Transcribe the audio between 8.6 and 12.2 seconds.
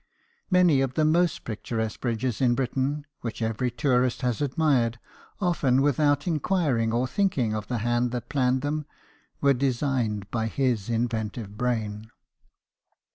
them, were designed by his inventive brain.